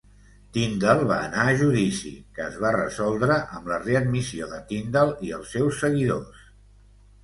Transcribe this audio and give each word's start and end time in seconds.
Tyndall 0.55 1.03
va 1.11 1.17
anar 1.25 1.43
a 1.49 1.53
judici, 1.59 2.15
que 2.39 2.45
es 2.47 2.59
va 2.65 2.73
resoldre 2.79 3.39
amb 3.61 3.71
la 3.75 3.81
readmissió 3.87 4.53
de 4.57 4.65
Tyndall 4.75 5.17
i 5.31 5.35
els 5.41 5.57
seus 5.59 5.83
seguidors. 5.89 6.47